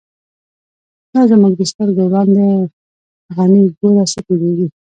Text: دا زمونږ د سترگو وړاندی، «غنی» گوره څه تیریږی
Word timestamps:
دا 1.13 1.21
زمونږ 1.31 1.53
د 1.57 1.61
سترگو 1.71 2.03
وړاندی، 2.07 2.49
«غنی» 3.35 3.63
گوره 3.77 4.03
څه 4.11 4.19
تیریږی 4.25 4.67